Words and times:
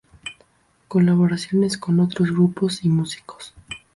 Colaboraciones 0.87 1.77
con 1.77 1.99
otros 1.99 2.31
grupos 2.31 2.83
y 2.83 2.89
músicos 2.89 3.53